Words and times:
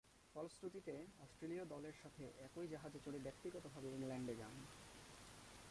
ফলশ্রুতিতে 0.35 0.93
অস্ট্রেলীয় 1.17 1.63
দলের 1.65 1.95
সাথে 2.01 2.23
একই 2.47 2.67
জাহাজে 2.67 2.99
চড়ে 2.99 3.19
ব্যক্তিগতভাবে 3.19 3.87
ইংল্যান্ডে 3.91 4.33
যান। 4.35 4.55